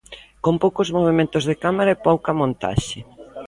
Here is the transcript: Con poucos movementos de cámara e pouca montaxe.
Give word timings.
Con 0.43 0.55
poucos 0.63 0.91
movementos 0.97 1.43
de 1.49 1.55
cámara 1.63 1.89
e 1.93 2.01
pouca 2.07 2.37
montaxe. 2.39 2.99